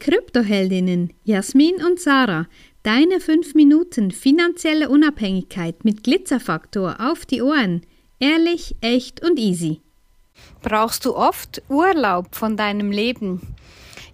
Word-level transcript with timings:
Kryptoheldinnen 0.00 1.12
Jasmin 1.24 1.76
und 1.84 2.00
Sarah. 2.00 2.46
Deine 2.82 3.20
5 3.20 3.54
Minuten 3.54 4.10
finanzielle 4.10 4.88
Unabhängigkeit 4.88 5.84
mit 5.84 6.02
Glitzerfaktor 6.02 6.96
auf 6.98 7.26
die 7.26 7.42
Ohren. 7.42 7.82
Ehrlich, 8.18 8.74
echt 8.80 9.22
und 9.22 9.38
easy. 9.38 9.82
Brauchst 10.62 11.04
du 11.04 11.14
oft 11.14 11.62
Urlaub 11.68 12.34
von 12.34 12.56
deinem 12.56 12.90
Leben? 12.90 13.54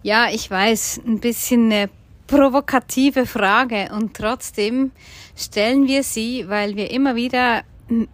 Ja, 0.03 0.29
ich 0.31 0.51
weiß, 0.51 1.03
ein 1.07 1.21
bisschen 1.21 1.73
eine 1.73 1.89
provokative 2.27 3.25
Frage 3.25 3.91
und 3.97 4.15
trotzdem 4.15 4.91
stellen 5.37 5.87
wir 5.87 6.03
sie, 6.03 6.49
weil 6.49 6.75
wir 6.75 6.91
immer 6.91 7.15
wieder 7.15 7.63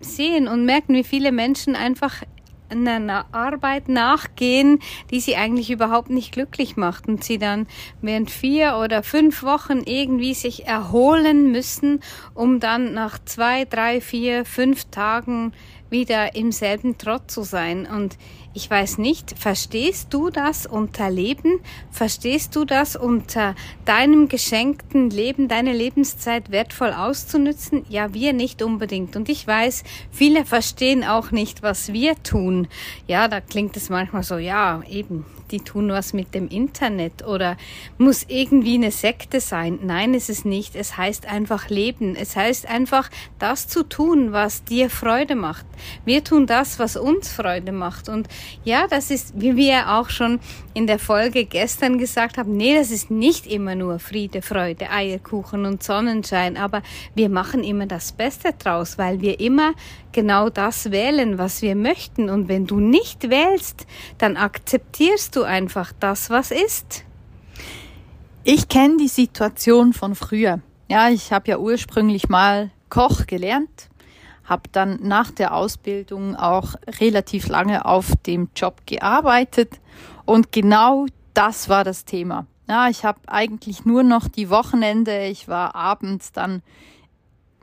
sehen 0.00 0.46
und 0.46 0.66
merken, 0.66 0.94
wie 0.94 1.04
viele 1.04 1.32
Menschen 1.32 1.74
einfach 1.74 2.22
einer 2.72 3.26
Arbeit 3.32 3.88
nachgehen, 3.88 4.80
die 5.10 5.20
sie 5.20 5.36
eigentlich 5.36 5.70
überhaupt 5.70 6.10
nicht 6.10 6.32
glücklich 6.32 6.76
macht 6.76 7.08
und 7.08 7.22
sie 7.22 7.38
dann 7.38 7.66
während 8.00 8.30
vier 8.30 8.78
oder 8.82 9.02
fünf 9.02 9.42
Wochen 9.42 9.82
irgendwie 9.84 10.34
sich 10.34 10.66
erholen 10.66 11.52
müssen, 11.52 12.00
um 12.34 12.60
dann 12.60 12.94
nach 12.94 13.18
zwei, 13.24 13.64
drei, 13.64 14.00
vier, 14.00 14.44
fünf 14.44 14.84
Tagen 14.86 15.52
wieder 15.92 16.34
im 16.34 16.50
selben 16.50 16.98
Trott 16.98 17.30
zu 17.30 17.44
sein. 17.44 17.86
Und 17.86 18.18
ich 18.54 18.68
weiß 18.68 18.98
nicht, 18.98 19.38
verstehst 19.38 20.12
du 20.12 20.28
das 20.28 20.66
unter 20.66 21.08
Leben? 21.08 21.60
Verstehst 21.90 22.56
du 22.56 22.64
das 22.64 22.96
unter 22.96 23.54
deinem 23.84 24.28
geschenkten 24.28 25.08
Leben, 25.08 25.46
deine 25.46 25.72
Lebenszeit 25.72 26.50
wertvoll 26.50 26.92
auszunützen? 26.92 27.86
Ja, 27.88 28.12
wir 28.12 28.32
nicht 28.32 28.62
unbedingt. 28.62 29.14
Und 29.14 29.28
ich 29.28 29.46
weiß, 29.46 29.84
viele 30.10 30.44
verstehen 30.44 31.04
auch 31.04 31.30
nicht, 31.30 31.62
was 31.62 31.92
wir 31.92 32.20
tun. 32.22 32.66
Ja, 33.06 33.28
da 33.28 33.40
klingt 33.40 33.76
es 33.76 33.88
manchmal 33.88 34.24
so, 34.24 34.36
ja, 34.36 34.82
eben, 34.90 35.24
die 35.52 35.60
tun 35.60 35.90
was 35.90 36.12
mit 36.12 36.34
dem 36.34 36.48
Internet 36.48 37.24
oder 37.24 37.56
muss 37.98 38.24
irgendwie 38.28 38.74
eine 38.74 38.90
Sekte 38.90 39.40
sein. 39.40 39.78
Nein, 39.82 40.14
es 40.14 40.28
ist 40.28 40.44
nicht. 40.44 40.74
Es 40.74 40.96
heißt 40.96 41.26
einfach 41.26 41.68
leben. 41.68 42.16
Es 42.16 42.34
heißt 42.34 42.66
einfach 42.66 43.10
das 43.38 43.68
zu 43.68 43.82
tun, 43.82 44.32
was 44.32 44.64
dir 44.64 44.90
Freude 44.90 45.36
macht. 45.36 45.66
Wir 46.04 46.24
tun 46.24 46.46
das, 46.46 46.78
was 46.78 46.96
uns 46.96 47.30
Freude 47.30 47.72
macht. 47.72 48.08
Und 48.08 48.28
ja, 48.64 48.86
das 48.88 49.10
ist, 49.10 49.40
wie 49.40 49.56
wir 49.56 49.92
auch 49.92 50.10
schon 50.10 50.40
in 50.74 50.86
der 50.86 50.98
Folge 50.98 51.44
gestern 51.44 51.98
gesagt 51.98 52.38
haben, 52.38 52.56
nee, 52.56 52.74
das 52.74 52.90
ist 52.90 53.10
nicht 53.10 53.46
immer 53.46 53.74
nur 53.74 53.98
Friede, 53.98 54.42
Freude, 54.42 54.90
Eierkuchen 54.90 55.66
und 55.66 55.82
Sonnenschein, 55.82 56.56
aber 56.56 56.82
wir 57.14 57.28
machen 57.28 57.64
immer 57.64 57.86
das 57.86 58.12
Beste 58.12 58.52
draus, 58.58 58.98
weil 58.98 59.20
wir 59.20 59.40
immer 59.40 59.72
genau 60.12 60.48
das 60.48 60.90
wählen, 60.90 61.38
was 61.38 61.62
wir 61.62 61.74
möchten. 61.74 62.30
Und 62.30 62.48
wenn 62.48 62.66
du 62.66 62.80
nicht 62.80 63.30
wählst, 63.30 63.86
dann 64.18 64.36
akzeptierst 64.36 65.36
du 65.36 65.42
einfach 65.42 65.92
das, 65.98 66.30
was 66.30 66.50
ist. 66.50 67.04
Ich 68.44 68.68
kenne 68.68 68.96
die 68.96 69.08
Situation 69.08 69.92
von 69.92 70.14
früher. 70.14 70.60
Ja, 70.88 71.08
ich 71.08 71.32
habe 71.32 71.48
ja 71.48 71.58
ursprünglich 71.58 72.28
mal 72.28 72.70
Koch 72.88 73.26
gelernt, 73.26 73.88
habe 74.44 74.62
dann 74.72 74.98
nach 75.02 75.30
der 75.30 75.54
Ausbildung 75.54 76.36
auch 76.36 76.74
relativ 77.00 77.48
lange 77.48 77.84
auf 77.84 78.12
dem 78.26 78.48
Job 78.54 78.82
gearbeitet. 78.86 79.80
Und 80.24 80.52
genau 80.52 81.06
das 81.34 81.68
war 81.68 81.84
das 81.84 82.04
Thema. 82.04 82.46
Ja, 82.68 82.88
ich 82.88 83.04
habe 83.04 83.20
eigentlich 83.26 83.84
nur 83.84 84.02
noch 84.02 84.28
die 84.28 84.50
Wochenende, 84.50 85.26
ich 85.26 85.48
war 85.48 85.74
abends 85.74 86.32
dann, 86.32 86.62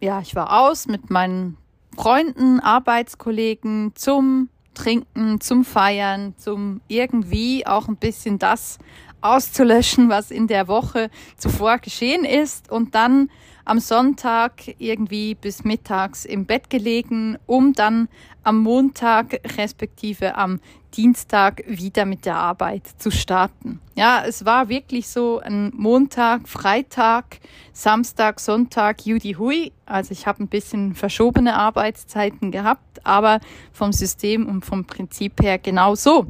ja, 0.02 0.20
ich 0.22 0.36
war 0.36 0.62
aus 0.62 0.88
mit 0.88 1.10
meinen 1.10 1.58
Freunden, 1.96 2.60
Arbeitskollegen 2.60 3.94
zum 3.96 4.50
Trinken, 4.74 5.42
zum 5.42 5.66
Feiern, 5.66 6.36
zum 6.38 6.82
irgendwie 6.88 7.66
auch 7.68 7.88
ein 7.88 7.98
bisschen 7.98 8.40
das 8.40 8.78
auszulöschen, 9.22 10.10
was 10.10 10.32
in 10.32 10.48
der 10.48 10.68
Woche 10.68 11.10
zuvor 11.38 11.80
geschehen 11.80 12.24
ist. 12.24 12.72
Und 12.72 12.96
dann 12.96 13.30
am 13.70 13.80
Sonntag 13.80 14.54
irgendwie 14.80 15.36
bis 15.36 15.64
mittags 15.64 16.26
im 16.26 16.46
Bett 16.46 16.72
gelegen, 16.72 17.38
um 17.46 17.74
dann 17.74 18.10
am 18.42 18.58
Montag 18.64 19.42
respektive 19.58 20.36
am 20.36 20.60
Dienstag 20.98 21.64
wieder 21.68 22.06
mit 22.06 22.26
der 22.26 22.36
Arbeit 22.36 22.88
zu 22.98 23.12
starten. 23.12 23.80
Ja, 23.94 24.24
es 24.26 24.44
war 24.44 24.70
wirklich 24.70 25.08
so 25.08 25.38
ein 25.38 25.72
Montag, 25.76 26.50
Freitag, 26.50 27.40
Samstag, 27.72 28.40
Sonntag, 28.40 29.06
Judy 29.06 29.34
Hui. 29.34 29.72
Also 29.86 30.14
ich 30.14 30.26
habe 30.26 30.44
ein 30.44 30.48
bisschen 30.48 30.96
verschobene 30.96 31.54
Arbeitszeiten 31.56 32.50
gehabt, 32.50 33.06
aber 33.06 33.40
vom 33.72 33.94
System 33.94 34.48
und 34.48 34.66
vom 34.66 34.86
Prinzip 34.86 35.44
her 35.44 35.60
genau 35.60 35.94
so. 35.94 36.26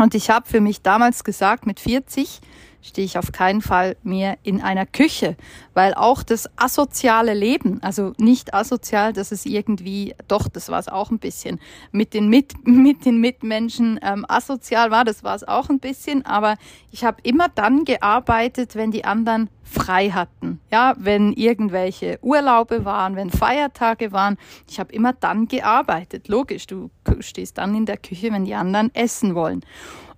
Und 0.00 0.14
ich 0.14 0.30
habe 0.30 0.48
für 0.48 0.62
mich 0.62 0.80
damals 0.80 1.24
gesagt, 1.24 1.66
mit 1.66 1.78
40 1.78 2.40
stehe 2.80 3.04
ich 3.04 3.18
auf 3.18 3.32
keinen 3.32 3.60
Fall 3.60 3.98
mehr 4.02 4.38
in 4.42 4.62
einer 4.62 4.86
Küche, 4.86 5.36
weil 5.74 5.92
auch 5.92 6.22
das 6.22 6.48
asoziale 6.56 7.34
Leben, 7.34 7.82
also 7.82 8.14
nicht 8.16 8.54
asozial, 8.54 9.12
dass 9.12 9.30
es 9.30 9.44
irgendwie, 9.44 10.14
doch, 10.26 10.48
das 10.48 10.70
war 10.70 10.78
es 10.78 10.88
auch 10.88 11.10
ein 11.10 11.18
bisschen, 11.18 11.60
mit 11.92 12.14
den, 12.14 12.28
mit, 12.30 12.54
mit 12.66 13.04
den 13.04 13.18
Mitmenschen 13.18 14.00
ähm, 14.02 14.24
asozial 14.26 14.90
war, 14.90 15.04
das 15.04 15.22
war 15.22 15.34
es 15.34 15.46
auch 15.46 15.68
ein 15.68 15.80
bisschen, 15.80 16.24
aber 16.24 16.56
ich 16.90 17.04
habe 17.04 17.18
immer 17.22 17.50
dann 17.50 17.84
gearbeitet, 17.84 18.76
wenn 18.76 18.92
die 18.92 19.04
anderen 19.04 19.50
frei 19.62 20.10
hatten. 20.10 20.60
Ja, 20.70 20.94
wenn 20.98 21.32
irgendwelche 21.32 22.18
Urlaube 22.22 22.84
waren, 22.84 23.14
wenn 23.14 23.30
Feiertage 23.30 24.10
waren, 24.10 24.36
ich 24.68 24.80
habe 24.80 24.92
immer 24.92 25.12
dann 25.12 25.46
gearbeitet. 25.46 26.26
Logisch, 26.26 26.66
du 26.66 26.90
stehst 27.22 27.58
dann 27.58 27.74
in 27.74 27.86
der 27.86 27.96
Küche, 27.96 28.32
wenn 28.32 28.44
die 28.44 28.54
anderen 28.54 28.94
essen 28.94 29.34
wollen. 29.34 29.64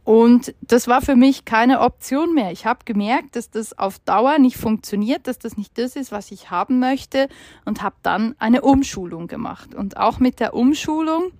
Und 0.04 0.54
das 0.62 0.88
war 0.88 1.00
für 1.00 1.14
mich 1.14 1.44
keine 1.44 1.80
Option 1.80 2.34
mehr. 2.34 2.50
Ich 2.50 2.66
habe 2.66 2.80
gemerkt, 2.84 3.36
dass 3.36 3.50
das 3.50 3.78
auf 3.78 4.00
Dauer 4.00 4.38
nicht 4.38 4.56
funktioniert, 4.56 5.28
dass 5.28 5.38
das 5.38 5.56
nicht 5.56 5.78
das 5.78 5.94
ist, 5.94 6.10
was 6.10 6.32
ich 6.32 6.50
haben 6.50 6.80
möchte 6.80 7.28
und 7.64 7.82
habe 7.82 7.94
dann 8.02 8.34
eine 8.38 8.62
Umschulung 8.62 9.28
gemacht. 9.28 9.74
Und 9.74 9.96
auch 9.96 10.18
mit 10.18 10.40
der 10.40 10.54
Umschulung 10.54 11.30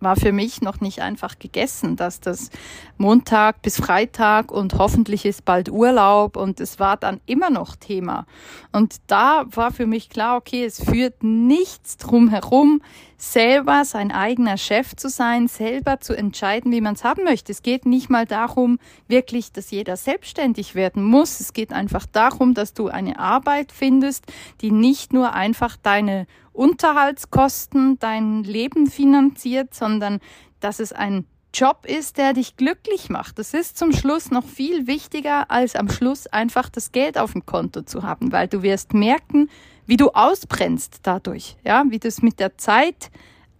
war 0.00 0.16
für 0.16 0.32
mich 0.32 0.62
noch 0.62 0.80
nicht 0.80 1.00
einfach 1.02 1.38
gegessen, 1.38 1.96
dass 1.96 2.20
das 2.20 2.50
Montag 2.96 3.62
bis 3.62 3.76
Freitag 3.76 4.50
und 4.50 4.74
hoffentlich 4.74 5.24
ist 5.24 5.44
bald 5.44 5.70
Urlaub 5.70 6.36
und 6.36 6.60
es 6.60 6.78
war 6.78 6.96
dann 6.96 7.20
immer 7.26 7.50
noch 7.50 7.76
Thema. 7.76 8.26
Und 8.72 8.96
da 9.06 9.44
war 9.50 9.72
für 9.72 9.86
mich 9.86 10.08
klar, 10.08 10.36
okay, 10.36 10.64
es 10.64 10.82
führt 10.82 11.22
nichts 11.22 11.96
drum 11.96 12.28
herum, 12.28 12.80
selber 13.16 13.84
sein 13.84 14.12
eigener 14.12 14.56
Chef 14.56 14.94
zu 14.94 15.08
sein, 15.08 15.48
selber 15.48 15.98
zu 16.00 16.16
entscheiden, 16.16 16.70
wie 16.70 16.80
man 16.80 16.94
es 16.94 17.02
haben 17.02 17.24
möchte. 17.24 17.50
Es 17.50 17.62
geht 17.62 17.84
nicht 17.84 18.08
mal 18.08 18.26
darum, 18.26 18.78
wirklich, 19.08 19.52
dass 19.52 19.72
jeder 19.72 19.96
selbstständig 19.96 20.76
werden 20.76 21.02
muss. 21.02 21.40
Es 21.40 21.52
geht 21.52 21.72
einfach 21.72 22.06
darum, 22.06 22.54
dass 22.54 22.74
du 22.74 22.88
eine 22.88 23.18
Arbeit 23.18 23.72
findest, 23.72 24.24
die 24.60 24.70
nicht 24.70 25.12
nur 25.12 25.32
einfach 25.32 25.76
deine 25.82 26.26
Unterhaltskosten, 26.58 28.00
dein 28.00 28.42
Leben 28.42 28.88
finanziert, 28.88 29.74
sondern 29.74 30.18
dass 30.58 30.80
es 30.80 30.92
ein 30.92 31.24
Job 31.54 31.86
ist, 31.86 32.18
der 32.18 32.32
dich 32.32 32.56
glücklich 32.56 33.08
macht. 33.10 33.38
Das 33.38 33.54
ist 33.54 33.78
zum 33.78 33.92
Schluss 33.92 34.32
noch 34.32 34.44
viel 34.44 34.86
wichtiger, 34.88 35.50
als 35.50 35.76
am 35.76 35.88
Schluss 35.88 36.26
einfach 36.26 36.68
das 36.68 36.90
Geld 36.90 37.16
auf 37.16 37.32
dem 37.32 37.46
Konto 37.46 37.82
zu 37.82 38.02
haben, 38.02 38.32
weil 38.32 38.48
du 38.48 38.62
wirst 38.62 38.92
merken, 38.92 39.48
wie 39.86 39.96
du 39.96 40.10
ausbrennst 40.10 41.00
dadurch, 41.04 41.56
ja, 41.64 41.84
wie 41.88 42.00
das 42.00 42.22
mit 42.22 42.40
der 42.40 42.58
Zeit 42.58 43.10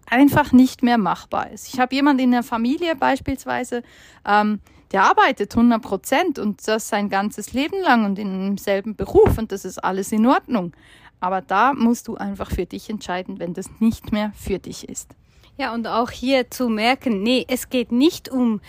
einfach 0.07 0.53
nicht 0.53 0.83
mehr 0.83 0.99
machbar 0.99 1.51
ist. 1.51 1.73
Ich 1.73 1.79
habe 1.79 1.95
jemanden 1.95 2.25
in 2.25 2.33
der 2.33 2.43
Familie 2.43 2.97
beispielsweise, 2.97 3.83
ähm, 4.27 4.61
der 4.93 5.05
arbeitet 5.05 5.55
100 5.55 5.83
Prozent 5.83 6.39
und 6.39 6.67
das 6.67 6.89
sein 6.89 7.11
ganzes 7.11 7.53
Leben 7.53 7.81
lang 7.83 8.05
und 8.05 8.19
in 8.19 8.41
demselben 8.43 8.97
Beruf 8.97 9.39
und 9.39 9.53
das 9.53 9.65
ist 9.65 9.79
alles 9.79 10.13
in 10.13 10.27
Ordnung. 10.27 10.73
Aber 11.21 11.41
da 11.41 11.73
musst 11.73 12.09
du 12.09 12.17
einfach 12.17 12.51
für 12.51 12.67
dich 12.67 12.91
entscheiden, 12.91 13.39
wenn 13.39 13.55
das 13.55 13.69
nicht 13.81 14.13
mehr 14.13 14.33
für 14.37 14.59
dich 14.59 14.89
ist. 14.89 15.11
Ja, 15.57 15.75
und 15.75 15.89
auch 15.89 16.11
hier 16.11 16.51
zu 16.51 16.69
merken, 16.69 17.23
nee, 17.23 17.45
es 17.49 17.69
geht 17.69 17.91
nicht 17.91 18.29
um 18.29 18.61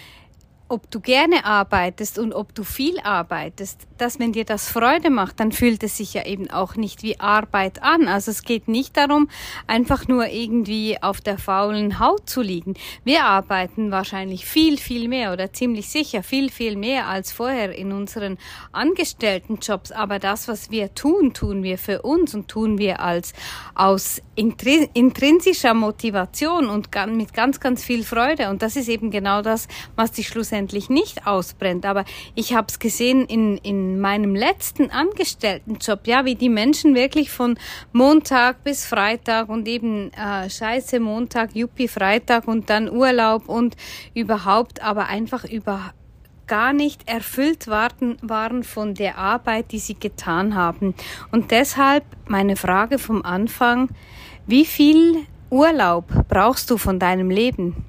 ob 0.69 0.89
du 0.91 0.99
gerne 0.99 1.45
arbeitest 1.45 2.19
und 2.19 2.31
ob 2.33 2.53
du 2.53 2.63
viel 2.63 2.99
arbeitest, 2.99 3.87
dass 3.97 4.19
wenn 4.19 4.31
dir 4.31 4.45
das 4.45 4.69
Freude 4.69 5.09
macht, 5.09 5.39
dann 5.39 5.51
fühlt 5.51 5.83
es 5.83 5.97
sich 5.97 6.13
ja 6.13 6.25
eben 6.25 6.49
auch 6.51 6.75
nicht 6.75 7.01
wie 7.01 7.19
Arbeit 7.19 7.81
an. 7.81 8.07
Also 8.07 8.29
es 8.29 8.43
geht 8.43 8.67
nicht 8.67 8.95
darum, 8.95 9.29
einfach 9.65 10.07
nur 10.07 10.27
irgendwie 10.27 11.01
auf 11.01 11.21
der 11.21 11.39
faulen 11.39 11.99
Haut 11.99 12.29
zu 12.29 12.41
liegen. 12.41 12.75
Wir 13.03 13.25
arbeiten 13.25 13.89
wahrscheinlich 13.89 14.45
viel, 14.45 14.77
viel 14.77 15.07
mehr 15.07 15.33
oder 15.33 15.51
ziemlich 15.51 15.89
sicher 15.89 16.21
viel, 16.21 16.51
viel 16.51 16.75
mehr 16.75 17.07
als 17.07 17.31
vorher 17.31 17.75
in 17.75 17.91
unseren 17.91 18.37
Angestelltenjobs. 18.71 19.91
Aber 19.91 20.19
das, 20.19 20.47
was 20.47 20.69
wir 20.69 20.93
tun, 20.93 21.33
tun 21.33 21.63
wir 21.63 21.79
für 21.79 22.03
uns 22.03 22.35
und 22.35 22.47
tun 22.47 22.77
wir 22.77 22.99
als 22.99 23.33
aus 23.73 24.21
intrinsischer 24.35 25.73
Motivation 25.73 26.69
und 26.69 26.89
mit 27.07 27.33
ganz, 27.33 27.59
ganz 27.59 27.83
viel 27.83 28.03
Freude. 28.03 28.49
Und 28.49 28.61
das 28.61 28.75
ist 28.75 28.87
eben 28.87 29.09
genau 29.09 29.41
das, 29.41 29.67
was 29.95 30.11
die 30.11 30.23
schlussendlich 30.23 30.58
schlussendlich 30.59 30.89
nicht 30.89 31.25
ausbrennt. 31.25 31.85
Aber 31.85 32.05
ich 32.35 32.53
habe 32.53 32.67
es 32.69 32.79
gesehen 32.79 33.25
in, 33.25 33.57
in 33.57 33.99
meinem 33.99 34.35
letzten 34.35 34.91
Angestelltenjob, 34.91 36.05
ja, 36.05 36.25
wie 36.25 36.35
die 36.35 36.49
Menschen 36.49 36.95
wirklich 36.95 37.31
von 37.31 37.57
Montag 37.93 38.63
bis 38.63 38.85
Freitag 38.85 39.49
und 39.49 39.67
eben 39.67 40.11
äh, 40.13 40.49
Scheiße 40.49 40.99
Montag, 40.99 41.55
Juppie 41.55 41.87
Freitag 41.87 42.47
und 42.47 42.69
dann 42.69 42.89
Urlaub 42.89 43.47
und 43.47 43.75
überhaupt, 44.13 44.81
aber 44.81 45.07
einfach 45.07 45.45
über 45.45 45.93
gar 46.47 46.73
nicht 46.73 47.07
erfüllt 47.07 47.67
waren, 47.67 48.17
waren 48.21 48.63
von 48.63 48.95
der 48.95 49.17
Arbeit, 49.17 49.71
die 49.71 49.79
sie 49.79 49.93
getan 49.93 50.55
haben. 50.55 50.95
Und 51.31 51.51
deshalb 51.51 52.03
meine 52.27 52.55
Frage 52.55 52.97
vom 52.97 53.23
Anfang, 53.23 53.89
wie 54.47 54.65
viel 54.65 55.27
Urlaub 55.51 56.05
brauchst 56.27 56.71
du 56.71 56.77
von 56.77 56.97
deinem 56.97 57.29
Leben? 57.29 57.88